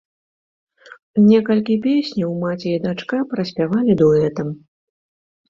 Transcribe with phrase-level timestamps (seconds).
[1.29, 4.53] Некалькі песняў маці і дачка праспявалі дуэтам.